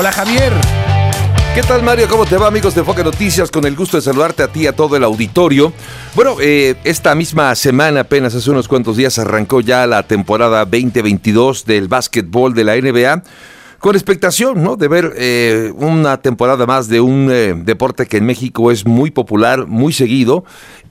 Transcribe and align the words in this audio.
Hola 0.00 0.12
Javier. 0.12 0.52
¿Qué 1.56 1.62
tal 1.62 1.82
Mario? 1.82 2.06
¿Cómo 2.08 2.24
te 2.24 2.36
va 2.36 2.46
amigos 2.46 2.72
de 2.72 2.84
Foque 2.84 3.02
Noticias? 3.02 3.50
Con 3.50 3.64
el 3.64 3.74
gusto 3.74 3.96
de 3.96 4.02
saludarte 4.04 4.44
a 4.44 4.46
ti 4.46 4.60
y 4.60 4.66
a 4.68 4.72
todo 4.72 4.94
el 4.94 5.02
auditorio. 5.02 5.72
Bueno, 6.14 6.36
eh, 6.40 6.76
esta 6.84 7.16
misma 7.16 7.52
semana, 7.56 8.02
apenas 8.02 8.32
hace 8.32 8.48
unos 8.48 8.68
cuantos 8.68 8.96
días, 8.96 9.18
arrancó 9.18 9.60
ya 9.60 9.88
la 9.88 10.04
temporada 10.04 10.64
2022 10.66 11.64
del 11.64 11.88
básquetbol 11.88 12.54
de 12.54 12.62
la 12.62 12.76
NBA 12.76 13.24
con 13.80 13.94
expectación, 13.94 14.62
¿no? 14.62 14.76
De 14.76 14.88
ver 14.88 15.14
eh, 15.16 15.72
una 15.76 16.20
temporada 16.20 16.66
más 16.66 16.88
de 16.88 17.00
un 17.00 17.28
eh, 17.30 17.54
deporte 17.56 18.06
que 18.06 18.18
en 18.18 18.26
México 18.26 18.70
es 18.70 18.86
muy 18.86 19.10
popular, 19.10 19.66
muy 19.66 19.92
seguido 19.92 20.44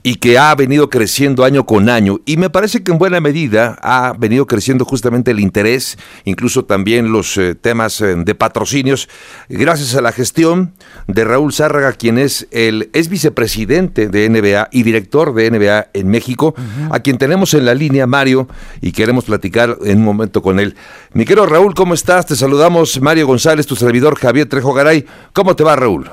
y 0.08 0.14
que 0.14 0.38
ha 0.38 0.54
venido 0.54 0.88
creciendo 0.88 1.44
año 1.44 1.66
con 1.66 1.90
año. 1.90 2.20
Y 2.24 2.38
me 2.38 2.48
parece 2.48 2.82
que 2.82 2.92
en 2.92 2.96
buena 2.96 3.20
medida 3.20 3.78
ha 3.82 4.14
venido 4.18 4.46
creciendo 4.46 4.86
justamente 4.86 5.32
el 5.32 5.38
interés, 5.38 5.98
incluso 6.24 6.64
también 6.64 7.12
los 7.12 7.36
eh, 7.36 7.54
temas 7.54 7.98
de 7.98 8.34
patrocinios, 8.34 9.10
gracias 9.50 9.94
a 9.96 10.00
la 10.00 10.10
gestión 10.12 10.72
de 11.08 11.24
Raúl 11.24 11.52
Zárraga, 11.52 11.92
quien 11.92 12.16
es 12.16 12.48
el 12.52 12.88
es 12.94 13.10
vicepresidente 13.10 14.08
de 14.08 14.30
NBA 14.30 14.70
y 14.72 14.82
director 14.82 15.34
de 15.34 15.50
NBA 15.50 15.88
en 15.92 16.08
México, 16.08 16.54
a 16.90 17.00
quien 17.00 17.18
tenemos 17.18 17.52
en 17.52 17.66
la 17.66 17.74
línea, 17.74 18.06
Mario, 18.06 18.48
y 18.80 18.92
queremos 18.92 19.26
platicar 19.26 19.76
en 19.84 19.98
un 19.98 20.04
momento 20.04 20.40
con 20.40 20.58
él. 20.58 20.74
Mi 21.12 21.26
querido 21.26 21.44
Raúl, 21.44 21.74
¿cómo 21.74 21.92
estás? 21.92 22.24
Te 22.24 22.34
saludamos 22.34 22.98
Mario 23.02 23.26
González, 23.26 23.66
tu 23.66 23.76
servidor 23.76 24.18
Javier 24.18 24.48
Trejo 24.48 24.72
Garay. 24.72 25.04
¿Cómo 25.34 25.54
te 25.54 25.64
va, 25.64 25.76
Raúl? 25.76 26.10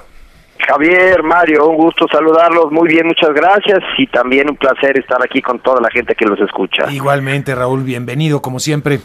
Javier, 0.67 1.23
Mario, 1.23 1.67
un 1.67 1.77
gusto 1.77 2.05
saludarlos. 2.11 2.71
Muy 2.71 2.89
bien, 2.89 3.07
muchas 3.07 3.33
gracias. 3.33 3.79
Y 3.97 4.07
también 4.07 4.49
un 4.49 4.57
placer 4.57 4.97
estar 4.97 5.21
aquí 5.23 5.41
con 5.41 5.59
toda 5.59 5.81
la 5.81 5.89
gente 5.89 6.15
que 6.15 6.25
los 6.25 6.39
escucha. 6.39 6.91
Igualmente, 6.91 7.53
Raúl, 7.53 7.83
bienvenido, 7.83 8.41
como 8.41 8.59
siempre. 8.59 8.99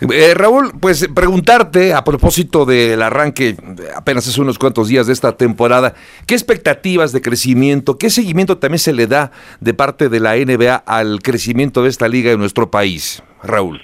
Eh, 0.00 0.34
Raúl, 0.34 0.72
pues 0.80 1.08
preguntarte 1.14 1.94
a 1.94 2.02
propósito 2.02 2.64
del 2.64 3.00
arranque 3.02 3.56
apenas 3.94 4.26
hace 4.26 4.40
unos 4.40 4.58
cuantos 4.58 4.88
días 4.88 5.06
de 5.06 5.12
esta 5.12 5.36
temporada, 5.36 5.94
¿qué 6.26 6.34
expectativas 6.34 7.12
de 7.12 7.22
crecimiento, 7.22 7.96
qué 7.96 8.10
seguimiento 8.10 8.58
también 8.58 8.80
se 8.80 8.92
le 8.92 9.06
da 9.06 9.30
de 9.60 9.72
parte 9.72 10.08
de 10.08 10.18
la 10.18 10.34
NBA 10.34 10.74
al 10.74 11.20
crecimiento 11.22 11.82
de 11.84 11.88
esta 11.88 12.08
liga 12.08 12.32
en 12.32 12.40
nuestro 12.40 12.70
país, 12.70 13.22
Raúl? 13.42 13.80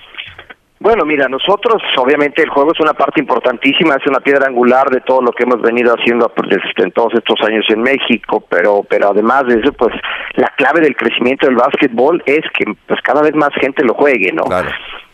Bueno, 0.78 1.06
mira, 1.06 1.26
nosotros, 1.26 1.82
obviamente, 1.96 2.42
el 2.42 2.50
juego 2.50 2.72
es 2.72 2.80
una 2.80 2.92
parte 2.92 3.20
importantísima, 3.20 3.94
es 3.94 4.06
una 4.06 4.20
piedra 4.20 4.46
angular 4.46 4.90
de 4.90 5.00
todo 5.00 5.22
lo 5.22 5.32
que 5.32 5.44
hemos 5.44 5.62
venido 5.62 5.94
haciendo 5.94 6.30
en 6.76 6.92
todos 6.92 7.14
estos 7.14 7.40
años 7.48 7.64
en 7.70 7.80
México, 7.80 8.44
pero, 8.46 8.82
pero 8.88 9.08
además 9.08 9.46
de 9.46 9.60
eso, 9.60 9.72
pues 9.72 9.94
la 10.34 10.48
clave 10.56 10.82
del 10.82 10.94
crecimiento 10.94 11.46
del 11.46 11.56
básquetbol 11.56 12.22
es 12.26 12.42
que 12.52 12.66
pues 12.86 13.00
cada 13.00 13.22
vez 13.22 13.34
más 13.34 13.50
gente 13.58 13.84
lo 13.84 13.94
juegue, 13.94 14.32
¿no? 14.32 14.44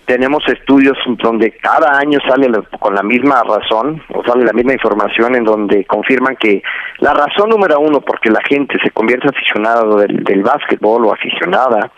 Tenemos 0.04 0.42
estudios 0.48 0.98
donde 1.22 1.52
cada 1.52 1.96
año 1.96 2.18
sale 2.28 2.50
con 2.80 2.96
la 2.96 3.04
misma 3.04 3.44
razón, 3.44 4.02
o 4.12 4.24
sale 4.24 4.44
la 4.44 4.52
misma 4.52 4.72
información, 4.72 5.36
en 5.36 5.44
donde 5.44 5.84
confirman 5.84 6.34
que 6.34 6.60
la 6.98 7.14
razón 7.14 7.50
número 7.50 7.78
uno 7.78 8.00
porque 8.00 8.30
la 8.30 8.42
gente 8.48 8.78
se 8.82 8.90
convierte 8.90 9.28
aficionado 9.28 9.96
del, 9.98 10.24
del 10.24 10.42
básquetbol 10.42 11.06
o 11.06 11.12
aficionada 11.12 11.92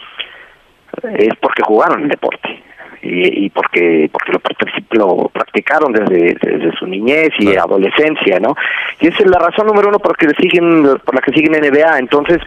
es 1.14 1.34
porque 1.40 1.62
jugaron 1.62 2.02
el 2.02 2.08
deporte 2.10 2.62
y, 3.04 3.46
y 3.46 3.50
porque 3.50 4.08
porque 4.10 4.32
lo, 4.32 4.40
lo 4.92 5.28
practicaron 5.28 5.92
desde, 5.92 6.36
desde 6.40 6.72
su 6.78 6.86
niñez 6.86 7.30
y 7.38 7.56
adolescencia, 7.56 8.40
¿no? 8.40 8.54
Y 9.00 9.08
esa 9.08 9.22
es 9.22 9.30
la 9.30 9.38
razón 9.38 9.66
número 9.66 9.88
uno 9.88 9.98
por, 9.98 10.16
siguen, 10.40 10.82
por 11.04 11.14
la 11.14 11.20
que 11.20 11.32
siguen 11.32 11.52
NBA. 11.52 11.98
Entonces, 11.98 12.38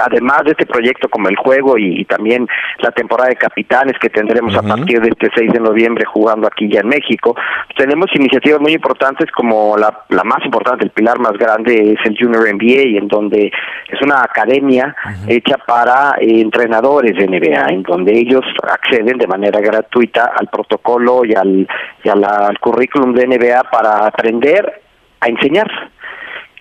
además 0.00 0.44
de 0.44 0.52
este 0.52 0.66
proyecto 0.66 1.08
como 1.08 1.28
el 1.28 1.36
juego 1.36 1.78
y, 1.78 2.04
también 2.04 2.46
la 2.78 2.90
temporada 2.90 3.30
de 3.30 3.36
capitanes 3.36 3.98
que 3.98 4.10
tendremos 4.10 4.54
a 4.56 4.62
partir 4.62 5.00
de 5.00 5.08
este 5.08 5.30
6 5.34 5.52
de 5.52 5.60
noviembre 5.60 6.04
jugando 6.04 6.46
aquí 6.46 6.68
ya 6.68 6.80
en 6.80 6.88
México, 6.88 7.34
tenemos 7.76 8.06
iniciativas 8.14 8.60
muy 8.60 8.72
importantes 8.72 9.30
como 9.32 9.76
la, 9.76 10.04
la 10.10 10.22
más 10.24 10.44
importante, 10.44 10.84
el 10.84 10.90
pilar 10.90 11.18
más 11.18 11.32
grande 11.32 11.92
es 11.92 12.06
el 12.06 12.16
Junior 12.18 12.42
NBA, 12.54 12.98
en 12.98 13.08
donde 13.08 13.50
es 13.88 14.02
una 14.02 14.22
academia 14.22 14.94
hecha 15.26 15.56
para 15.66 16.16
eh, 16.20 16.40
entrenadores 16.40 17.16
de 17.16 17.26
NBA, 17.26 17.66
en 17.70 17.82
donde 17.82 18.12
ellos 18.16 18.44
acceden 18.62 19.18
de 19.18 19.26
manera 19.26 19.60
gratuita 19.60 20.32
al 20.36 20.48
protocolo 20.48 21.24
y 21.24 21.34
al, 21.34 21.66
y 22.02 22.08
al 22.08 22.58
currículum 22.60 23.14
de 23.14 23.26
NBA 23.26 23.64
para 23.70 24.06
aprender 24.06 24.82
a 25.20 25.28
enseñar 25.28 25.70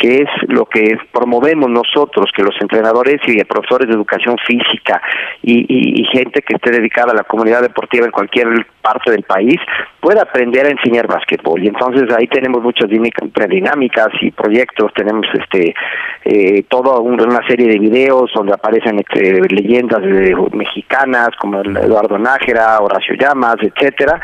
que 0.03 0.17
es 0.17 0.29
lo 0.49 0.65
que 0.65 0.97
promovemos 1.13 1.69
nosotros, 1.69 2.29
que 2.35 2.43
los 2.43 2.55
entrenadores 2.59 3.21
y 3.25 3.41
profesores 3.45 3.87
de 3.87 3.93
educación 3.93 4.35
física 4.45 5.01
y, 5.41 6.03
gente 6.11 6.41
que 6.41 6.55
esté 6.55 6.71
dedicada 6.71 7.13
a 7.13 7.15
la 7.15 7.23
comunidad 7.23 7.61
deportiva 7.61 8.05
en 8.05 8.11
cualquier 8.11 8.67
parte 8.81 9.11
del 9.11 9.23
país 9.23 9.55
pueda 10.01 10.23
aprender 10.23 10.65
a 10.65 10.69
enseñar 10.71 11.07
básquetbol. 11.07 11.63
Y 11.63 11.67
entonces 11.69 12.13
ahí 12.15 12.27
tenemos 12.27 12.61
muchas 12.61 12.89
dinámicas 12.89 14.09
y 14.19 14.31
proyectos, 14.31 14.91
tenemos 14.93 15.25
este 15.33 15.73
eh, 16.25 16.63
toda 16.67 16.99
una 16.99 17.39
serie 17.47 17.67
de 17.67 17.79
videos 17.79 18.29
donde 18.35 18.53
aparecen 18.53 18.99
este, 18.99 19.39
leyendas 19.49 20.01
mexicanas 20.51 21.29
como 21.39 21.61
Eduardo 21.61 22.19
Nájera, 22.19 22.77
Horacio 22.79 23.15
Llamas, 23.15 23.55
etcétera 23.61 24.19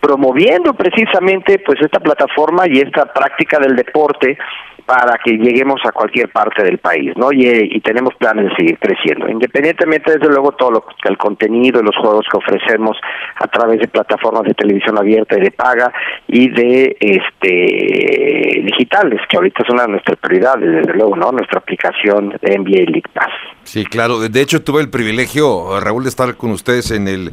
promoviendo 0.00 0.74
precisamente 0.74 1.58
pues 1.64 1.78
esta 1.80 2.00
plataforma 2.00 2.64
y 2.68 2.78
esta 2.78 3.06
práctica 3.12 3.58
del 3.58 3.76
deporte 3.76 4.38
para 4.86 5.18
que 5.18 5.32
lleguemos 5.32 5.80
a 5.84 5.90
cualquier 5.90 6.30
parte 6.30 6.62
del 6.62 6.78
país, 6.78 7.12
¿no? 7.16 7.32
Y, 7.32 7.80
tenemos 7.80 8.14
planes 8.14 8.50
de 8.50 8.56
seguir 8.56 8.78
creciendo, 8.78 9.28
independientemente 9.28 10.12
desde 10.12 10.28
luego 10.28 10.52
todo 10.52 10.70
lo, 10.70 10.84
el 11.04 11.16
contenido 11.16 11.80
y 11.80 11.84
los 11.84 11.96
juegos 11.96 12.26
que 12.30 12.36
ofrecemos 12.36 12.96
a 13.36 13.46
través 13.46 13.80
de 13.80 13.88
plataformas 13.88 14.42
de 14.44 14.54
televisión 14.54 14.98
abierta 14.98 15.36
y 15.38 15.40
de 15.40 15.50
paga 15.50 15.92
y 16.26 16.48
de 16.50 16.96
este 17.00 18.62
digitales, 18.64 19.20
que 19.28 19.36
ahorita 19.36 19.62
es 19.62 19.70
una 19.70 19.82
de 19.82 19.88
nuestras 19.88 20.18
prioridades, 20.18 20.68
desde 20.68 20.94
luego, 20.94 21.16
¿no? 21.16 21.32
Nuestra 21.32 21.58
aplicación 21.58 22.36
de 22.40 22.58
NBA 22.58 22.90
League 22.90 23.10
Pass. 23.12 23.32
Sí, 23.62 23.84
claro. 23.84 24.18
De 24.18 24.40
hecho, 24.40 24.62
tuve 24.62 24.82
el 24.82 24.90
privilegio, 24.90 25.80
Raúl, 25.80 26.04
de 26.04 26.08
estar 26.08 26.36
con 26.36 26.50
ustedes 26.50 26.90
en 26.90 27.08
el 27.08 27.30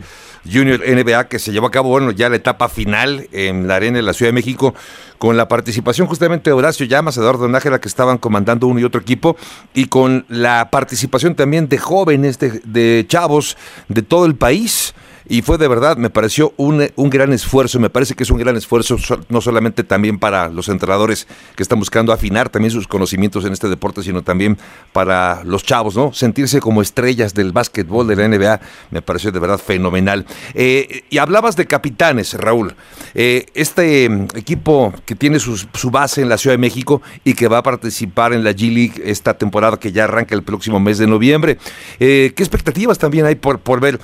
Junior 0.51 0.79
NBA 0.79 1.27
que 1.27 1.39
se 1.39 1.51
llevó 1.51 1.67
a 1.67 1.71
cabo, 1.71 1.89
bueno, 1.89 2.11
ya 2.11 2.29
la 2.29 2.35
etapa 2.35 2.69
final 2.69 3.27
en 3.31 3.67
la 3.67 3.75
arena 3.75 3.97
de 3.97 4.03
la 4.03 4.13
Ciudad 4.13 4.29
de 4.29 4.33
México, 4.33 4.73
con 5.17 5.37
la 5.37 5.47
participación 5.47 6.07
justamente 6.07 6.49
de 6.49 6.53
Horacio 6.53 6.85
Llamas, 6.85 7.17
Eduardo 7.17 7.47
Nájera, 7.47 7.79
que 7.79 7.87
estaban 7.87 8.17
comandando 8.17 8.67
uno 8.67 8.79
y 8.79 8.83
otro 8.83 8.99
equipo, 8.99 9.37
y 9.73 9.85
con 9.85 10.25
la 10.27 10.69
participación 10.69 11.35
también 11.35 11.69
de 11.69 11.77
jóvenes, 11.77 12.39
de, 12.39 12.61
de 12.65 13.05
chavos 13.07 13.57
de 13.87 14.01
todo 14.01 14.25
el 14.25 14.35
país 14.35 14.93
y 15.27 15.41
fue 15.41 15.57
de 15.57 15.67
verdad, 15.67 15.97
me 15.97 16.09
pareció 16.09 16.53
un, 16.57 16.89
un, 16.95 17.09
gran 17.09 17.31
esfuerzo, 17.31 17.79
me 17.79 17.89
parece 17.89 18.13
que 18.13 18.23
es 18.23 18.29
un 18.29 18.37
gran 18.37 18.55
esfuerzo 18.55 18.97
no 19.29 19.41
solamente 19.41 19.83
también 19.83 20.19
para 20.19 20.49
los 20.49 20.67
entrenadores 20.69 21.27
que 21.55 21.63
están 21.63 21.79
buscando 21.79 22.11
afinar 22.11 22.49
también 22.49 22.71
sus 22.71 22.87
conocimientos 22.87 23.45
en 23.45 23.53
este 23.53 23.69
deporte, 23.69 24.03
sino 24.03 24.21
también 24.21 24.57
para 24.91 25.43
los 25.43 25.63
chavos, 25.63 25.95
¿no? 25.95 26.13
Sentirse 26.13 26.59
como 26.59 26.81
estrellas 26.81 27.33
del 27.33 27.51
básquetbol 27.51 28.07
de 28.07 28.15
la 28.15 28.27
NBA 28.27 28.59
me 28.91 29.01
pareció 29.01 29.31
de 29.31 29.39
verdad 29.39 29.59
fenomenal. 29.59 30.25
Eh, 30.53 31.03
y 31.09 31.17
hablabas 31.17 31.55
de 31.55 31.67
capitanes, 31.67 32.33
Raúl. 32.33 32.75
Eh, 33.13 33.45
este 33.53 34.09
mm, 34.09 34.27
equipo 34.35 34.93
que 35.05 35.15
tiene 35.15 35.39
su, 35.39 35.57
su 35.57 35.91
base 35.91 36.21
en 36.21 36.29
la 36.29 36.37
Ciudad 36.37 36.55
de 36.55 36.59
México 36.59 37.01
y 37.23 37.33
que 37.33 37.47
va 37.47 37.59
a 37.59 37.63
participar 37.63 38.33
en 38.33 38.43
la 38.43 38.51
G 38.51 38.73
League 38.73 39.01
esta 39.05 39.37
temporada 39.37 39.79
que 39.79 39.91
ya 39.91 40.05
arranca 40.05 40.35
el 40.35 40.43
próximo 40.43 40.79
mes 40.79 40.97
de 40.97 41.07
noviembre. 41.07 41.57
Eh, 41.99 42.33
¿Qué 42.35 42.43
expectativas 42.43 42.97
también 42.97 43.25
hay 43.25 43.35
por, 43.35 43.59
por 43.59 43.79
ver, 43.79 43.99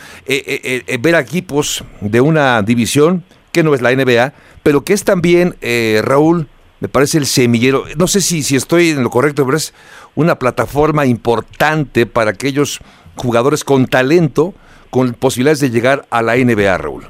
ver 1.00 1.09
equipos 1.18 1.84
de 2.02 2.22
una 2.22 2.62
división 2.62 3.24
que 3.52 3.64
no 3.64 3.74
es 3.74 3.81
la 3.81 3.92
NBA, 3.92 4.34
pero 4.62 4.84
que 4.84 4.94
es 4.94 5.03
también, 5.03 5.56
eh, 5.62 6.02
Raúl, 6.03 6.47
me 6.80 6.88
parece 6.88 7.18
el 7.18 7.25
semillero, 7.25 7.86
no 7.97 8.08
sé 8.08 8.22
si, 8.22 8.44
si 8.44 8.56
estoy 8.56 8.90
en 8.90 9.03
lo 9.03 9.09
correcto, 9.09 9.46
pero 9.46 9.58
es 9.58 9.74
una 10.16 10.36
plataforma 10.36 11.06
importante 11.06 12.06
para 12.06 12.31
aquellos 12.31 12.80
jugadores 13.16 13.64
con 13.64 13.88
talento, 13.88 14.53
con 14.90 15.14
posibilidades 15.14 15.59
de 15.59 15.72
llegar 15.72 16.06
a 16.09 16.22
la 16.22 16.36
NBA, 16.36 16.78
Raúl. 16.78 17.06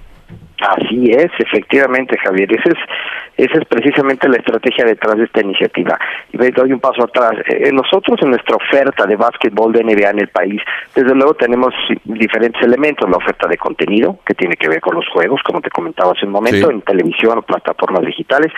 Así 0.61 1.11
es, 1.11 1.31
efectivamente, 1.39 2.17
Javier. 2.23 2.51
Ese 2.51 2.69
es 2.69 2.77
esa 3.43 3.59
es 3.59 3.65
precisamente 3.65 4.27
la 4.27 4.37
estrategia 4.37 4.83
detrás 4.85 5.15
de 5.15 5.23
esta 5.23 5.41
iniciativa. 5.41 5.97
Y 6.33 6.37
doy 6.51 6.73
un 6.73 6.79
paso 6.79 7.03
atrás. 7.03 7.31
Eh, 7.47 7.71
nosotros 7.71 8.19
en 8.21 8.31
nuestra 8.31 8.55
oferta 8.55 9.05
de 9.05 9.15
básquetbol 9.15 9.71
de 9.71 9.83
NBA 9.83 10.09
en 10.09 10.19
el 10.19 10.27
país, 10.27 10.61
desde 10.93 11.15
luego 11.15 11.33
tenemos 11.35 11.73
diferentes 12.03 12.61
elementos. 12.61 13.09
La 13.09 13.17
oferta 13.17 13.47
de 13.47 13.57
contenido, 13.57 14.19
que 14.25 14.33
tiene 14.33 14.55
que 14.55 14.67
ver 14.67 14.81
con 14.81 14.95
los 14.95 15.07
juegos, 15.07 15.41
como 15.43 15.61
te 15.61 15.69
comentaba 15.69 16.11
hace 16.11 16.25
un 16.25 16.33
momento, 16.33 16.69
en 16.69 16.81
televisión 16.81 17.37
o 17.37 17.41
plataformas 17.41 18.05
digitales. 18.05 18.51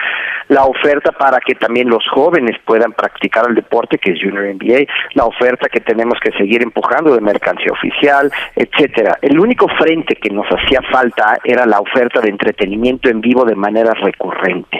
La 0.48 0.66
oferta 0.66 1.12
para 1.12 1.40
que 1.40 1.54
también 1.54 1.88
los 1.88 2.04
jóvenes 2.10 2.58
puedan 2.66 2.92
practicar 2.94 3.46
el 3.48 3.56
deporte, 3.56 4.00
que 4.00 4.14
es 4.14 4.20
Junior 4.20 4.46
NBA. 4.46 4.86
La 5.14 5.26
oferta 5.26 5.70
que 5.70 5.82
tenemos 5.82 6.20
que 6.20 6.32
seguir 6.32 6.64
empujando 6.64 7.14
de 7.14 7.22
mercancía 7.22 7.72
oficial, 7.72 8.32
etcétera. 8.56 9.18
El 9.22 9.40
único 9.40 9.68
frente 9.68 10.16
que 10.16 10.30
nos 10.30 10.48
hacía 10.48 10.82
falta 10.92 11.38
era 11.44 11.66
la 11.66 11.80
oferta 11.80 12.20
de 12.20 12.30
entretenimiento 12.30 13.10
en 13.10 13.22
vivo 13.22 13.46
de 13.46 13.56
manera 13.56 13.94
recurrente 13.94 14.71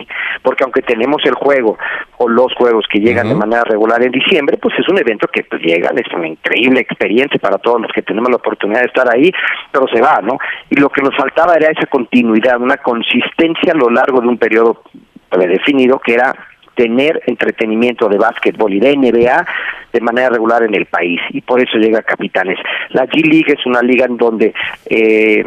porque 0.42 0.64
aunque 0.64 0.82
tenemos 0.82 1.22
el 1.26 1.34
juego 1.34 1.78
o 2.18 2.28
los 2.28 2.54
juegos 2.56 2.86
que 2.92 3.00
llegan 3.00 3.28
de 3.28 3.36
manera 3.36 3.64
regular 3.64 4.04
en 4.04 4.12
diciembre, 4.12 4.58
pues 4.58 4.78
es 4.80 4.88
un 4.90 4.98
evento 4.98 5.28
que 5.28 5.44
pues, 5.44 5.62
llega, 5.62 5.90
es 5.96 6.14
una 6.14 6.28
increíble 6.28 6.80
experiencia 6.80 7.40
para 7.40 7.58
todos 7.58 7.82
los 7.82 7.92
que 7.92 8.02
tenemos 8.02 8.30
la 8.30 8.38
oportunidad 8.38 8.82
de 8.82 8.88
estar 8.88 9.10
ahí, 9.10 9.32
pero 9.72 9.88
se 9.88 10.02
va, 10.02 10.20
¿no? 10.22 10.38
Y 10.70 10.76
lo 10.76 10.90
que 10.90 11.02
nos 11.02 11.16
faltaba 11.16 11.56
era 11.56 11.72
esa 11.72 11.86
continuidad, 11.88 12.60
una 12.60 12.78
consistencia 12.78 13.74
a 13.74 13.78
lo 13.78 13.90
largo 13.90 14.22
de 14.22 14.28
un 14.28 14.38
periodo 14.38 14.84
predefinido 15.30 16.00
que 16.00 16.14
era 16.14 16.34
tener 16.76 17.22
entretenimiento 17.28 18.08
de 18.08 18.18
básquetbol 18.18 18.74
y 18.74 18.80
de 18.80 18.96
NBA 18.96 19.46
de 19.94 20.02
manera 20.02 20.30
regular 20.30 20.64
en 20.64 20.74
el 20.74 20.86
país 20.86 21.20
y 21.32 21.42
por 21.42 21.62
eso 21.62 21.78
llega 21.78 22.00
a 22.00 22.04
Capitanes. 22.04 22.58
La 22.90 23.06
G 23.06 23.22
League 23.24 23.54
es 23.54 23.66
una 23.66 23.82
liga 23.82 24.06
en 24.06 24.18
donde 24.18 24.54
eh, 24.90 25.46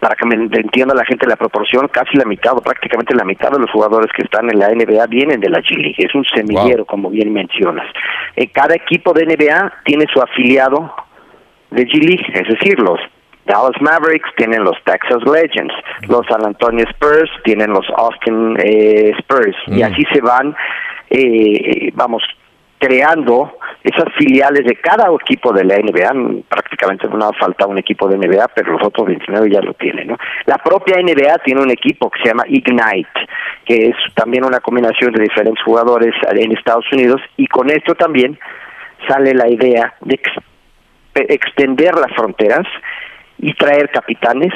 para 0.00 0.14
que 0.14 0.26
me 0.26 0.34
entienda 0.34 0.94
la 0.94 1.04
gente 1.04 1.26
la 1.26 1.36
proporción, 1.36 1.88
casi 1.88 2.16
la 2.16 2.24
mitad 2.24 2.56
o 2.56 2.60
prácticamente 2.60 3.14
la 3.14 3.24
mitad 3.24 3.50
de 3.50 3.58
los 3.58 3.70
jugadores 3.70 4.10
que 4.12 4.22
están 4.22 4.48
en 4.50 4.58
la 4.58 4.68
NBA 4.68 5.06
vienen 5.06 5.40
de 5.40 5.50
la 5.50 5.58
G 5.58 5.76
League. 5.76 5.96
Es 5.98 6.14
un 6.14 6.24
semillero, 6.24 6.84
como 6.84 7.10
bien 7.10 7.32
mencionas. 7.32 7.86
Eh, 8.36 8.48
cada 8.48 8.74
equipo 8.74 9.12
de 9.12 9.26
NBA 9.26 9.72
tiene 9.84 10.06
su 10.12 10.20
afiliado 10.20 10.94
de 11.70 11.86
G 11.86 11.94
League, 12.00 12.26
es 12.32 12.48
decir, 12.48 12.78
los 12.78 12.98
Dallas 13.46 13.80
Mavericks 13.80 14.28
tienen 14.36 14.62
los 14.62 14.76
Texas 14.84 15.22
Legends, 15.24 15.74
los 16.06 16.26
San 16.26 16.44
Antonio 16.44 16.84
Spurs 16.90 17.30
tienen 17.44 17.70
los 17.70 17.86
Austin 17.96 18.56
eh, 18.62 19.12
Spurs, 19.18 19.56
y 19.66 19.80
mm. 19.80 19.84
así 19.84 20.04
se 20.12 20.20
van, 20.20 20.54
eh, 21.10 21.90
vamos, 21.94 22.22
creando 22.78 23.52
esas 23.88 24.12
filiales 24.16 24.64
de 24.64 24.76
cada 24.76 25.08
equipo 25.14 25.52
de 25.52 25.64
la 25.64 25.76
NBA, 25.76 26.44
prácticamente 26.48 27.08
no 27.08 27.30
falta 27.38 27.66
un 27.66 27.78
equipo 27.78 28.08
de 28.08 28.18
NBA, 28.18 28.48
pero 28.54 28.72
los 28.72 28.86
otros 28.86 29.06
29 29.06 29.50
ya 29.50 29.60
lo 29.60 29.74
tienen. 29.74 30.08
¿no? 30.08 30.16
La 30.46 30.58
propia 30.58 30.96
NBA 31.02 31.38
tiene 31.44 31.62
un 31.62 31.70
equipo 31.70 32.10
que 32.10 32.20
se 32.22 32.28
llama 32.28 32.44
Ignite, 32.48 33.08
que 33.64 33.88
es 33.88 33.96
también 34.14 34.44
una 34.44 34.60
combinación 34.60 35.12
de 35.12 35.22
diferentes 35.22 35.62
jugadores 35.64 36.14
en 36.30 36.52
Estados 36.52 36.84
Unidos, 36.92 37.20
y 37.36 37.46
con 37.46 37.70
esto 37.70 37.94
también 37.94 38.38
sale 39.08 39.32
la 39.32 39.48
idea 39.48 39.94
de 40.00 40.20
extender 41.14 41.94
las 41.94 42.12
fronteras 42.14 42.66
y 43.38 43.54
traer 43.54 43.90
capitanes 43.90 44.52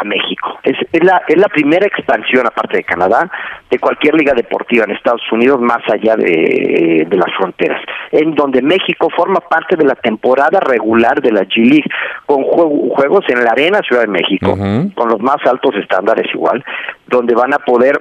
a 0.00 0.04
México. 0.04 0.58
Es, 0.62 0.76
es, 0.92 1.04
la, 1.04 1.22
es 1.26 1.36
la 1.36 1.48
primera 1.48 1.86
expansión, 1.86 2.46
aparte 2.46 2.78
de 2.78 2.84
Canadá, 2.84 3.30
de 3.70 3.78
cualquier 3.78 4.14
liga 4.14 4.32
deportiva 4.34 4.84
en 4.84 4.92
Estados 4.92 5.22
Unidos 5.32 5.60
más 5.60 5.82
allá 5.92 6.16
de, 6.16 7.06
de 7.08 7.16
las 7.16 7.34
fronteras, 7.36 7.80
en 8.12 8.34
donde 8.34 8.62
México 8.62 9.08
forma 9.14 9.40
parte 9.40 9.76
de 9.76 9.84
la 9.84 9.94
temporada 9.94 10.60
regular 10.60 11.20
de 11.20 11.32
la 11.32 11.42
G 11.42 11.56
League, 11.56 11.90
con 12.26 12.42
juegos 12.44 13.24
en 13.28 13.44
la 13.44 13.50
Arena 13.50 13.80
Ciudad 13.80 14.02
de 14.02 14.08
México, 14.08 14.56
con 14.94 15.08
los 15.08 15.20
más 15.20 15.38
altos 15.46 15.74
estándares 15.76 16.32
igual, 16.34 16.64
donde 17.06 17.34
van 17.34 17.54
a 17.54 17.58
poder 17.58 18.00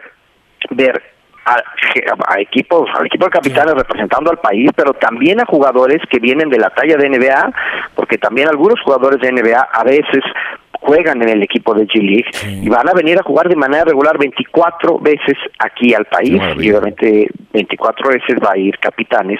ver 0.71 1.01
a, 1.47 2.39
equipos, 2.41 2.89
al 2.93 3.05
equipo 3.05 3.25
de 3.25 3.31
capitanes 3.31 3.73
representando 3.75 4.29
al 4.31 4.39
país, 4.39 4.69
pero 4.75 4.93
también 4.93 5.39
a 5.39 5.45
jugadores 5.45 5.99
que 6.09 6.19
vienen 6.19 6.49
de 6.49 6.59
la 6.59 6.69
talla 6.71 6.97
de 6.97 7.09
NBA, 7.09 7.53
porque 7.95 8.17
también 8.17 8.49
algunos 8.49 8.81
jugadores 8.81 9.21
de 9.21 9.31
NBA 9.31 9.59
a 9.59 9.83
veces 9.83 10.23
juegan 10.79 11.21
en 11.21 11.29
el 11.29 11.43
equipo 11.43 11.73
de 11.73 11.85
G 11.87 12.01
League 12.01 12.61
y 12.63 12.69
van 12.69 12.87
a 12.87 12.93
venir 12.93 13.19
a 13.19 13.23
jugar 13.23 13.49
de 13.49 13.55
manera 13.55 13.85
regular 13.85 14.17
24 14.17 14.99
veces 14.99 15.37
aquí 15.59 15.93
al 15.93 16.05
país. 16.05 16.41
Y 16.57 16.71
obviamente 16.71 17.29
24 17.53 18.09
veces 18.09 18.37
va 18.43 18.51
a 18.53 18.57
ir 18.57 18.77
capitanes 18.79 19.39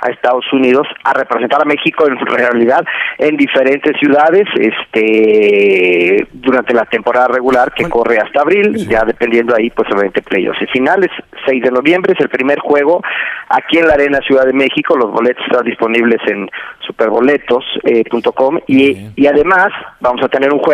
a 0.00 0.10
Estados 0.10 0.44
Unidos 0.52 0.86
a 1.04 1.14
representar 1.14 1.62
a 1.62 1.64
México 1.64 2.06
en 2.06 2.18
realidad 2.18 2.84
en 3.18 3.36
diferentes 3.36 3.96
ciudades 3.98 4.46
este 4.58 6.26
durante 6.32 6.74
la 6.74 6.84
temporada 6.84 7.28
regular 7.28 7.72
que 7.72 7.88
corre 7.88 8.18
hasta 8.18 8.42
abril 8.42 8.76
ya 8.86 9.04
dependiendo 9.04 9.54
ahí 9.56 9.70
pues 9.70 9.88
obviamente 9.90 10.22
playoffs. 10.22 10.60
Y 10.62 10.66
finales 10.66 11.10
6 11.46 11.62
de 11.62 11.70
noviembre 11.70 12.12
es 12.12 12.20
el 12.20 12.28
primer 12.28 12.58
juego 12.58 13.02
aquí 13.48 13.78
en 13.78 13.88
la 13.88 13.94
Arena 13.94 14.18
Ciudad 14.26 14.44
de 14.44 14.52
México. 14.52 14.96
Los 14.96 15.12
boletos 15.12 15.44
están 15.46 15.64
disponibles 15.64 16.20
en 16.26 16.50
superboletos.com 16.80 18.58
y, 18.66 19.08
y 19.16 19.26
además 19.26 19.68
vamos 20.00 20.22
a 20.22 20.28
tener 20.28 20.52
un 20.52 20.58
juego 20.58 20.73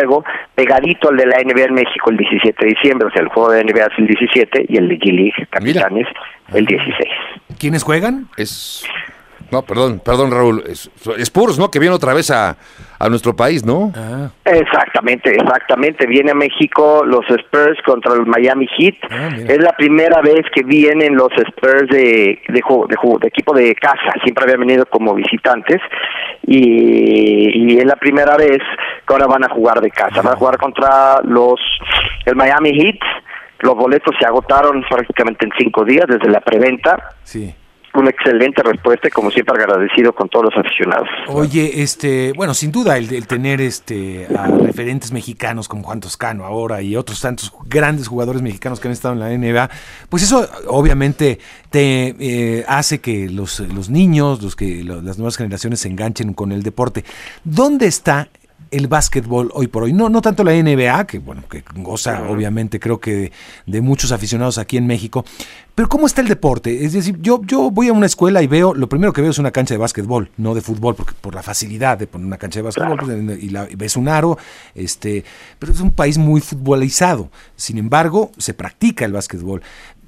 pegadito 0.55 1.09
al 1.09 1.17
de 1.17 1.25
la 1.25 1.37
NBA 1.43 1.65
en 1.65 1.73
México 1.73 2.09
el 2.09 2.17
17 2.17 2.55
de 2.59 2.71
diciembre, 2.71 3.07
o 3.07 3.11
sea, 3.11 3.21
el 3.21 3.29
juego 3.29 3.51
de 3.51 3.63
NBA 3.63 3.85
es 3.85 3.97
el 3.97 4.07
17 4.07 4.65
y 4.69 4.77
el 4.77 4.87
de 4.87 4.99
G-League, 4.99 5.47
Capitanes, 5.49 6.07
el 6.53 6.65
16. 6.65 6.95
¿Quiénes 7.59 7.83
juegan? 7.83 8.27
Es 8.37 8.85
no, 9.51 9.63
perdón, 9.63 10.01
perdón 10.03 10.31
Raúl, 10.31 10.63
es, 10.65 10.89
Spurs, 11.17 11.59
¿no? 11.59 11.69
Que 11.69 11.79
viene 11.79 11.93
otra 11.93 12.13
vez 12.13 12.31
a, 12.31 12.55
a 12.99 13.09
nuestro 13.09 13.35
país, 13.35 13.65
¿no? 13.65 13.91
Ah. 13.95 14.29
Exactamente, 14.45 15.29
exactamente. 15.35 16.07
Viene 16.07 16.31
a 16.31 16.35
México 16.35 17.03
los 17.05 17.25
Spurs 17.29 17.77
contra 17.85 18.13
el 18.13 18.25
Miami 18.25 18.67
Heat. 18.77 18.95
Ah, 19.09 19.29
es 19.35 19.57
la 19.61 19.73
primera 19.73 20.21
vez 20.21 20.45
que 20.53 20.63
vienen 20.63 21.15
los 21.15 21.31
Spurs 21.33 21.89
de, 21.89 22.39
de, 22.47 22.61
de, 22.61 23.27
equipo 23.27 23.53
de 23.53 23.75
casa. 23.75 24.13
Siempre 24.23 24.45
habían 24.45 24.61
venido 24.61 24.85
como 24.85 25.13
visitantes 25.13 25.81
y, 26.43 27.73
y, 27.73 27.77
es 27.77 27.85
la 27.85 27.95
primera 27.97 28.37
vez 28.37 28.59
que 29.05 29.13
ahora 29.13 29.27
van 29.27 29.43
a 29.43 29.49
jugar 29.49 29.81
de 29.81 29.91
casa. 29.91 30.21
Van 30.21 30.33
a 30.33 30.37
jugar 30.37 30.57
contra 30.57 31.21
los 31.23 31.59
el 32.25 32.35
Miami 32.35 32.71
Heat. 32.73 32.99
Los 33.59 33.75
boletos 33.75 34.15
se 34.19 34.25
agotaron 34.25 34.83
prácticamente 34.89 35.45
en 35.45 35.51
cinco 35.57 35.83
días 35.83 36.05
desde 36.07 36.29
la 36.29 36.39
preventa. 36.39 37.15
Sí 37.23 37.53
una 37.93 38.09
excelente 38.09 38.63
respuesta 38.63 39.07
y 39.07 39.11
como 39.11 39.31
siempre 39.31 39.55
agradecido 39.55 40.13
con 40.13 40.29
todos 40.29 40.45
los 40.45 40.57
aficionados. 40.57 41.07
Oye, 41.27 41.81
este, 41.81 42.33
bueno, 42.35 42.53
sin 42.53 42.71
duda 42.71 42.97
el, 42.97 43.27
tener 43.27 43.61
este 43.61 44.27
a 44.37 44.47
referentes 44.47 45.11
mexicanos 45.11 45.67
como 45.67 45.83
Juan 45.83 45.99
Toscano 45.99 46.45
ahora 46.45 46.81
y 46.81 46.95
otros 46.95 47.21
tantos 47.21 47.53
grandes 47.65 48.07
jugadores 48.07 48.41
mexicanos 48.41 48.79
que 48.79 48.87
han 48.87 48.93
estado 48.93 49.13
en 49.13 49.19
la 49.19 49.29
NBA, 49.29 49.69
pues 50.09 50.23
eso 50.23 50.47
obviamente 50.67 51.39
te 51.69 52.15
eh, 52.19 52.65
hace 52.67 53.01
que 53.01 53.29
los, 53.29 53.59
los 53.59 53.89
niños, 53.89 54.41
los 54.41 54.55
que 54.55 54.83
las 54.83 55.17
nuevas 55.17 55.37
generaciones 55.37 55.79
se 55.81 55.89
enganchen 55.89 56.33
con 56.33 56.51
el 56.51 56.63
deporte. 56.63 57.03
¿Dónde 57.43 57.87
está 57.87 58.29
el 58.71 58.87
básquetbol 58.87 59.51
hoy 59.53 59.67
por 59.67 59.83
hoy. 59.83 59.93
No, 59.93 60.09
no 60.09 60.21
tanto 60.21 60.43
la 60.43 60.53
NBA, 60.53 61.05
que 61.05 61.19
bueno, 61.19 61.43
que 61.49 61.63
goza 61.75 62.23
obviamente 62.29 62.79
creo 62.79 62.99
que 62.99 63.31
de, 63.65 63.81
muchos 63.81 64.11
aficionados 64.11 64.57
aquí 64.57 64.77
en 64.77 64.87
México, 64.87 65.25
pero 65.75 65.89
¿cómo 65.89 66.07
está 66.07 66.21
el 66.21 66.27
deporte? 66.27 66.85
Es 66.85 66.93
decir, 66.93 67.17
yo, 67.21 67.41
yo 67.43 67.69
voy 67.69 67.89
a 67.89 67.93
una 67.93 68.05
escuela 68.05 68.41
y 68.41 68.47
veo, 68.47 68.73
lo 68.73 68.87
primero 68.87 69.13
que 69.13 69.21
veo 69.21 69.31
es 69.31 69.39
una 69.39 69.51
cancha 69.51 69.73
de 69.73 69.77
básquetbol, 69.77 70.31
no 70.37 70.55
de 70.55 70.61
fútbol, 70.61 70.95
porque 70.95 71.13
por 71.19 71.35
la 71.35 71.43
facilidad 71.43 71.97
de 71.97 72.07
poner 72.07 72.27
una 72.27 72.37
cancha 72.37 72.59
de 72.59 72.63
básquetbol 72.63 72.97
pues, 72.97 73.43
y, 73.43 73.49
la, 73.49 73.67
ves 73.75 73.97
un 73.97 74.07
aro, 74.07 74.37
este, 74.73 75.23
pero 75.59 75.73
es 75.73 75.81
un 75.81 75.91
país 75.91 76.17
muy 76.17 76.41
futbolizado. 76.41 77.29
Sin 77.55 77.77
embargo, 77.77 78.31
se 78.37 78.53
practica 78.53 79.05
el 79.05 79.13
básquetbol. 79.13 79.61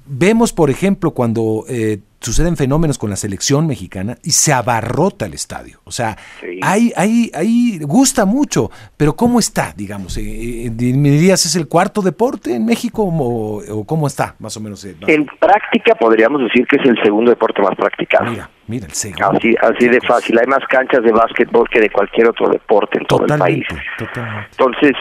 Vemos, 0.06 0.52
por 0.52 0.70
ejemplo, 0.70 1.12
cuando 1.12 1.64
eh, 1.68 1.98
suceden 2.20 2.56
fenómenos 2.56 2.98
con 2.98 3.10
la 3.10 3.16
selección 3.16 3.66
mexicana 3.66 4.16
y 4.22 4.30
se 4.30 4.52
abarrota 4.52 5.26
el 5.26 5.34
estadio. 5.34 5.80
O 5.84 5.90
sea, 5.90 6.16
ahí, 6.62 6.92
ahí, 6.96 7.30
ahí 7.34 7.78
gusta 7.80 8.24
mucho, 8.24 8.70
pero 8.96 9.14
¿cómo 9.14 9.38
está, 9.38 9.72
digamos? 9.76 10.16
Eh, 10.18 10.66
eh, 10.66 10.70
¿Me 10.70 11.10
dirías 11.10 11.46
es 11.46 11.56
el 11.56 11.68
cuarto 11.68 12.02
deporte 12.02 12.54
en 12.54 12.66
México 12.66 13.02
o, 13.06 13.84
cómo 13.86 14.06
está, 14.06 14.34
más 14.38 14.56
o 14.56 14.60
menos? 14.60 14.84
en 14.84 15.26
práctica 15.38 15.94
podríamos 15.94 16.42
decir 16.42 16.66
que 16.66 16.76
es 16.76 16.86
el 16.86 17.02
segundo 17.02 17.30
deporte 17.30 17.62
más 17.62 17.74
practicado. 17.74 18.30
Mira, 18.30 18.50
mira, 18.66 18.86
el 18.86 18.92
segundo. 18.92 19.30
Así, 19.38 19.54
así 19.60 19.88
de 19.88 20.00
fácil. 20.00 20.38
Hay 20.38 20.46
más 20.46 20.66
canchas 20.68 21.02
de 21.02 21.12
básquetbol 21.12 21.68
que 21.70 21.80
de 21.80 21.90
cualquier 21.90 22.28
otro 22.28 22.48
deporte 22.48 22.98
en 22.98 23.06
todo 23.06 23.24
el 23.26 23.38
país. 23.38 23.66
Totalmente. 23.98 24.48
Entonces, 24.50 24.92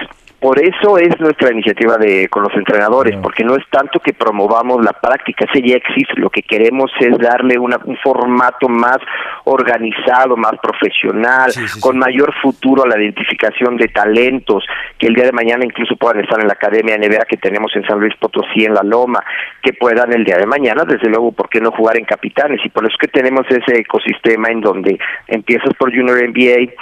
por 0.43 0.59
eso 0.59 0.97
es 0.97 1.17
nuestra 1.21 1.53
iniciativa 1.53 1.95
de 1.95 2.27
con 2.27 2.43
los 2.43 2.53
entrenadores, 2.53 3.15
porque 3.23 3.45
no 3.45 3.55
es 3.55 3.63
tanto 3.69 4.01
que 4.01 4.11
promovamos 4.11 4.83
la 4.83 4.91
práctica, 4.91 5.45
ese 5.49 5.65
ya 5.65 5.77
existe, 5.77 6.15
lo 6.17 6.29
que 6.29 6.41
queremos 6.41 6.91
es 6.99 7.17
darle 7.17 7.57
un 7.57 7.73
formato 8.03 8.67
más 8.67 8.97
organizado, 9.45 10.35
más 10.35 10.55
profesional, 10.61 11.49
con 11.79 11.97
mayor 11.97 12.33
futuro 12.41 12.83
a 12.83 12.89
la 12.89 13.01
identificación 13.01 13.77
de 13.77 13.87
talentos, 13.87 14.65
que 14.97 15.07
el 15.07 15.13
día 15.13 15.23
de 15.23 15.31
mañana 15.31 15.63
incluso 15.63 15.95
puedan 15.95 16.19
estar 16.19 16.41
en 16.41 16.47
la 16.47 16.53
Academia 16.53 16.97
NBA 16.97 17.23
que 17.29 17.37
tenemos 17.37 17.73
en 17.77 17.85
San 17.85 18.01
Luis 18.01 18.13
Potosí, 18.19 18.65
en 18.65 18.73
La 18.73 18.83
Loma, 18.83 19.23
que 19.61 19.71
puedan 19.71 20.11
el 20.11 20.25
día 20.25 20.35
de 20.35 20.45
mañana, 20.45 20.83
desde 20.83 21.07
luego, 21.07 21.31
¿por 21.31 21.47
qué 21.47 21.61
no 21.61 21.71
jugar 21.71 21.97
en 21.97 22.03
capitanes? 22.03 22.59
Y 22.65 22.69
por 22.69 22.83
eso 22.83 22.91
es 22.91 22.99
que 22.99 23.07
tenemos 23.07 23.45
ese 23.49 23.79
ecosistema 23.79 24.49
en 24.49 24.59
donde 24.59 24.99
empiezas 25.27 25.73
por 25.75 25.89
Junior 25.95 26.17
NBA, 26.17 26.73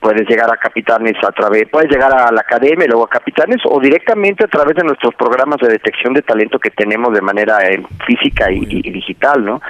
puedes 0.00 0.28
llegar 0.28 0.52
a 0.52 0.56
capitanes 0.56 1.16
a 1.24 1.32
través, 1.32 1.68
puedes 1.70 1.90
llegar 1.90 2.12
a 2.12 2.30
la 2.30 2.40
academia 2.40 2.84
y 2.84 2.88
luego 2.88 3.04
a 3.04 3.08
capitanes 3.08 3.58
o 3.64 3.80
directamente 3.80 4.44
a 4.44 4.48
través 4.48 4.76
de 4.76 4.84
nuestros 4.84 5.14
programas 5.14 5.58
de 5.58 5.68
detección 5.68 6.14
de 6.14 6.22
talento 6.22 6.58
que 6.58 6.70
tenemos 6.70 7.12
de 7.12 7.20
manera 7.20 7.66
eh, 7.66 7.82
física 8.06 8.50
y, 8.50 8.82
digital, 8.90 9.44
¿no? 9.44 9.60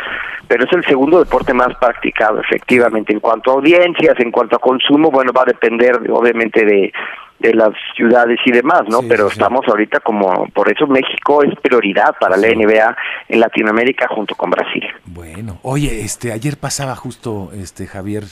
Pero 0.48 0.64
es 0.64 0.72
el 0.72 0.84
segundo 0.84 1.18
deporte 1.18 1.52
más 1.52 1.74
practicado, 1.78 2.40
efectivamente. 2.40 3.12
En 3.12 3.20
cuanto 3.20 3.50
a 3.50 3.54
audiencias, 3.54 4.14
en 4.18 4.30
cuanto 4.30 4.56
a 4.56 4.60
consumo, 4.60 5.10
bueno, 5.10 5.32
va 5.32 5.42
a 5.42 5.46
depender 5.46 5.96
obviamente 6.10 6.64
de, 6.64 6.92
de 7.38 7.54
las 7.54 7.70
ciudades 7.94 8.38
y 8.44 8.52
demás, 8.52 8.82
¿no? 8.88 9.00
Pero 9.02 9.28
estamos 9.28 9.66
ahorita 9.68 10.00
como, 10.00 10.46
por 10.54 10.70
eso 10.70 10.86
México 10.86 11.42
es 11.42 11.54
prioridad 11.60 12.14
para 12.18 12.36
la 12.36 12.48
NBA 12.48 12.96
en 13.28 13.40
Latinoamérica 13.40 14.08
junto 14.08 14.34
con 14.34 14.50
Brasil. 14.50 14.84
Bueno, 15.04 15.58
oye, 15.62 16.00
este, 16.00 16.32
ayer 16.32 16.56
pasaba 16.56 16.96
justo, 16.96 17.50
este, 17.52 17.86
Javier, 17.86 18.24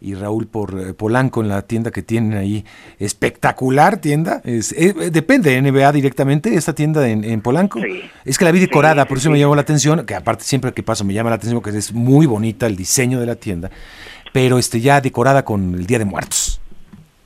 y 0.00 0.14
Raúl 0.14 0.46
por 0.46 0.78
eh, 0.78 0.94
Polanco 0.94 1.40
en 1.40 1.48
la 1.48 1.62
tienda 1.62 1.90
que 1.90 2.02
tienen 2.02 2.38
ahí. 2.38 2.64
Espectacular 2.98 3.98
tienda. 3.98 4.40
Es, 4.44 4.72
eh, 4.72 5.10
depende 5.10 5.50
de 5.50 5.62
NBA 5.62 5.92
directamente, 5.92 6.54
esta 6.54 6.74
tienda 6.74 7.08
en, 7.08 7.40
Polanco. 7.40 7.80
Es 8.24 8.38
que 8.38 8.44
la 8.44 8.52
vi 8.52 8.60
decorada, 8.60 9.06
por 9.06 9.18
eso 9.18 9.30
me 9.30 9.38
llamó 9.38 9.54
la 9.54 9.62
atención, 9.62 10.04
que 10.04 10.14
aparte 10.14 10.44
siempre 10.44 10.72
que 10.72 10.82
paso 10.82 11.04
me 11.04 11.14
llama 11.14 11.30
la 11.30 11.36
atención 11.36 11.60
porque 11.60 11.76
es 11.76 11.92
muy 11.92 12.26
bonita 12.26 12.66
el 12.66 12.76
diseño 12.76 13.20
de 13.20 13.26
la 13.26 13.36
tienda, 13.36 13.70
pero 14.32 14.58
este 14.58 14.80
ya 14.80 15.00
decorada 15.00 15.44
con 15.44 15.74
el 15.74 15.86
Día 15.86 15.98
de 15.98 16.04
Muertos. 16.04 16.55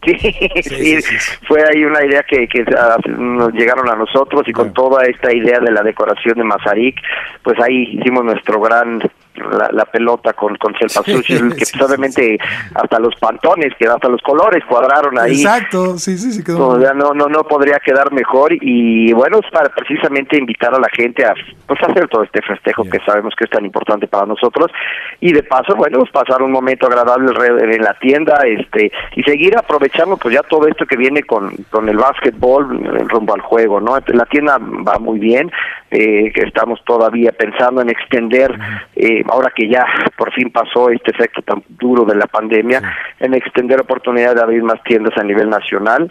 Sí, 0.03 0.17
sí, 0.63 0.99
fue 1.47 1.63
ahí 1.63 1.85
una 1.85 2.05
idea 2.05 2.23
que, 2.23 2.49
que 2.49 2.65
nos 3.19 3.53
llegaron 3.53 3.89
a 3.91 3.97
nosotros 3.97 4.49
y 4.49 4.53
con 4.53 4.73
toda 4.73 5.05
esta 5.05 5.35
idea 5.35 5.61
de 5.61 5.71
la 5.71 5.83
decoración 5.83 6.39
de 6.39 6.45
Mazarik, 6.45 6.97
pues 7.43 7.61
ahí 7.61 7.99
hicimos 7.99 8.25
nuestro 8.25 8.61
gran 8.61 9.03
la, 9.35 9.85
pelota 9.87 10.33
con 10.33 10.57
con 10.57 10.73
que 10.75 10.87
pues, 10.87 11.83
obviamente 11.83 12.39
hasta 12.75 12.99
los 12.99 13.15
pantones, 13.17 13.73
que 13.79 13.87
hasta 13.87 14.09
los 14.09 14.21
colores 14.23 14.65
cuadraron 14.69 15.19
ahí. 15.19 15.33
Exacto, 15.33 15.99
sí, 15.99 16.19
sí, 16.19 16.33
sí 16.33 16.45
quedó. 16.45 16.79
No, 16.79 17.15
no, 17.15 17.27
no, 17.27 17.45
podría 17.45 17.79
quedar 17.79 18.13
mejor 18.13 18.53
y 18.53 19.13
bueno, 19.13 19.39
es 19.39 19.51
para 19.51 19.69
precisamente 19.71 20.37
invitar 20.37 20.75
a 20.75 20.79
la 20.79 20.89
gente 20.93 21.25
a 21.25 21.35
pues 21.67 21.81
hacer 21.83 22.09
todo 22.09 22.25
este 22.25 22.43
festejo 22.43 22.85
que 22.85 22.99
sabemos 23.07 23.35
que 23.37 23.45
es 23.45 23.51
tan 23.51 23.65
importante 23.65 24.07
para 24.07 24.27
nosotros 24.27 24.71
y 25.21 25.33
de 25.33 25.43
paso, 25.43 25.75
bueno, 25.77 25.99
pues, 25.99 26.11
pasar 26.11 26.43
un 26.43 26.53
momento 26.53 26.87
agradable 26.87 27.33
en 27.75 27.83
la 27.83 27.95
tienda 27.95 28.41
este 28.45 28.91
y 29.17 29.23
seguir 29.23 29.57
aprovechando 29.57 30.17
pues 30.17 30.35
ya 30.35 30.43
todo 30.43 30.67
esto 30.67 30.87
que 30.87 30.97
viene 30.97 31.23
con, 31.23 31.53
con 31.71 31.89
el 31.89 31.97
básquetbol 31.97 33.09
rumbo 33.09 33.35
al 33.35 33.41
juego, 33.41 33.81
¿no? 33.81 33.99
La 34.07 34.27
tienda 34.27 34.59
va 34.59 34.99
muy 34.99 35.19
bien, 35.19 35.51
eh, 35.91 36.33
que 36.33 36.43
estamos 36.43 36.83
todavía 36.85 37.33
pensando 37.33 37.81
en 37.81 37.91
extender 37.91 38.57
eh, 38.97 39.20
ahora 39.29 39.53
que 39.55 39.69
ya 39.69 39.85
por 40.17 40.33
fin 40.33 40.51
pasó 40.51 40.91
este 40.91 41.11
efecto 41.11 41.43
tan 41.43 41.63
duro 41.69 42.05
de 42.05 42.15
la 42.15 42.27
pandemia, 42.27 42.83
en 43.19 43.35
extender 43.35 43.81
oportunidad 43.81 44.35
de 44.35 44.43
abrir 44.43 44.63
más 44.63 44.83
tiendas 44.85 45.17
a 45.19 45.25
nivel 45.25 45.49
nacional 45.49 46.11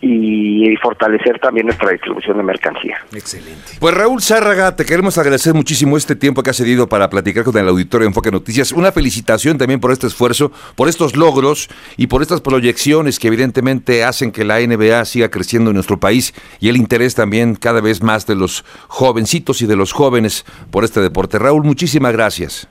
y, 0.00 0.76
fortalecer 0.82 1.38
también 1.38 1.66
nuestra 1.66 1.90
distribución 1.90 2.36
de 2.36 2.42
mercancía. 2.42 2.98
Excelente. 3.12 3.72
Pues 3.80 3.94
Raúl 3.94 4.20
Zárraga, 4.20 4.76
te 4.76 4.84
queremos 4.84 5.16
agradecer 5.16 5.54
muchísimo 5.54 5.96
este 5.96 6.14
tiempo 6.14 6.42
que 6.42 6.50
has 6.50 6.56
cedido 6.56 6.88
para 6.88 7.08
platicar 7.08 7.44
con 7.44 7.56
el 7.56 7.66
auditorio 7.68 8.04
de 8.04 8.08
Enfoque 8.08 8.30
Noticias. 8.30 8.72
Una 8.72 8.92
felicitación 8.92 9.58
también 9.58 9.80
por 9.80 9.92
este 9.92 10.06
esfuerzo, 10.06 10.52
por 10.76 10.88
estos 10.88 11.16
logros 11.16 11.68
y 11.96 12.08
por 12.08 12.22
estas 12.22 12.40
proyecciones 12.40 13.18
que 13.18 13.28
evidentemente 13.28 14.04
hacen 14.04 14.32
que 14.32 14.44
la 14.44 14.60
NBA 14.60 15.04
siga 15.06 15.30
creciendo 15.30 15.70
en 15.70 15.74
nuestro 15.74 15.98
país 15.98 16.34
y 16.60 16.68
el 16.68 16.76
interés 16.76 17.14
también 17.14 17.54
cada 17.54 17.80
vez 17.80 18.02
más 18.02 18.26
de 18.26 18.36
los 18.36 18.64
jovencitos 18.88 19.62
y 19.62 19.66
de 19.66 19.76
los 19.76 19.92
jóvenes 19.92 20.44
por 20.70 20.84
este 20.84 21.00
deporte. 21.00 21.38
Raúl, 21.38 21.64
muchísimas 21.64 22.12
gracias. 22.12 22.68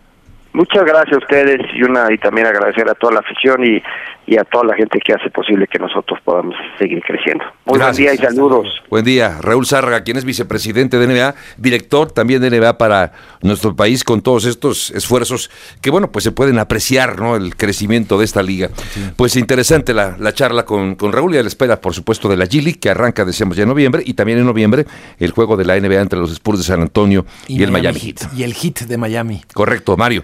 Muchas 0.55 0.85
gracias 0.85 1.15
a 1.15 1.17
ustedes 1.17 1.59
y 1.73 1.83
una 1.83 2.07
y 2.13 2.17
también 2.17 2.47
agradecer 2.47 2.89
a 2.89 2.93
toda 2.93 3.15
la 3.15 3.19
afición 3.19 3.61
y, 3.65 3.83
y 4.27 4.37
a 4.37 4.43
toda 4.43 4.65
la 4.65 4.75
gente 4.75 4.99
que 4.99 5.13
hace 5.13 5.29
posible 5.29 5.67
que 5.67 5.79
nosotros 5.79 6.19
podamos 6.23 6.55
seguir 6.79 7.01
creciendo. 7.01 7.43
Muy 7.65 7.79
buen 7.79 7.95
día 7.95 8.13
y 8.13 8.17
saludos. 8.17 8.81
Buen 8.89 9.05
día, 9.05 9.37
Raúl 9.41 9.65
Zárraga, 9.65 10.03
quien 10.03 10.17
es 10.17 10.25
vicepresidente 10.25 10.97
de 10.97 11.07
NBA, 11.07 11.35
director 11.57 12.11
también 12.11 12.41
de 12.41 12.49
NBA 12.49 12.77
para 12.77 13.13
nuestro 13.41 13.75
país 13.75 14.03
con 14.03 14.21
todos 14.21 14.45
estos 14.45 14.91
esfuerzos 14.91 15.49
que 15.81 15.89
bueno, 15.89 16.11
pues 16.11 16.23
se 16.23 16.31
pueden 16.31 16.59
apreciar, 16.59 17.19
¿no? 17.19 17.35
El 17.35 17.55
crecimiento 17.55 18.17
de 18.17 18.25
esta 18.25 18.41
liga. 18.41 18.69
Pues 19.15 19.35
interesante 19.35 19.93
la, 19.93 20.17
la 20.17 20.33
charla 20.33 20.65
con, 20.65 20.95
con, 20.95 21.11
Raúl 21.11 21.35
y 21.35 21.37
a 21.37 21.41
la 21.41 21.47
espera, 21.47 21.79
por 21.79 21.93
supuesto, 21.93 22.27
de 22.27 22.37
la 22.37 22.45
G 22.45 22.79
que 22.79 22.89
arranca, 22.89 23.25
decíamos, 23.25 23.55
ya 23.55 23.63
en 23.63 23.69
noviembre 23.69 24.01
y 24.05 24.13
también 24.13 24.39
en 24.39 24.45
noviembre 24.45 24.85
el 25.19 25.31
juego 25.31 25.55
de 25.55 25.65
la 25.65 25.79
NBA 25.79 26.01
entre 26.01 26.19
los 26.19 26.31
Spurs 26.31 26.59
de 26.59 26.63
San 26.63 26.81
Antonio 26.81 27.25
y, 27.47 27.61
el 27.61 27.71
Miami 27.71 27.99
Heat. 27.99 28.33
Y 28.35 28.43
el 28.43 28.53
Heat 28.53 28.81
de 28.81 28.97
Miami. 28.97 29.41
Correcto, 29.53 29.95
Mario. 29.95 30.23